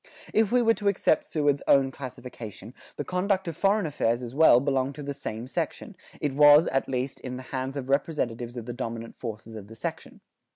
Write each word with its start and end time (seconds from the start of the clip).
If 0.33 0.51
we 0.51 0.63
were 0.63 0.73
to 0.73 0.87
accept 0.87 1.27
Seward's 1.27 1.61
own 1.67 1.91
classification, 1.91 2.73
the 2.95 3.03
conduct 3.05 3.47
of 3.47 3.55
foreign 3.55 3.85
affairs 3.85 4.23
as 4.23 4.33
well 4.33 4.59
belonged 4.59 4.95
to 4.95 5.03
the 5.03 5.13
same 5.13 5.45
section; 5.45 5.95
it 6.19 6.33
was, 6.33 6.65
at 6.69 6.89
least, 6.89 7.19
in 7.19 7.37
the 7.37 7.43
hands 7.53 7.77
of 7.77 7.87
representatives 7.87 8.57
of 8.57 8.65
the 8.65 8.73
dominant 8.73 9.19
forces 9.19 9.53
of 9.53 9.67
the 9.67 9.75
section. 9.75 10.21